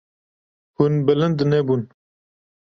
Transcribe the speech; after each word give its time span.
Hûn 0.75 0.93
bilind 1.05 1.39
nebûn. 1.51 1.81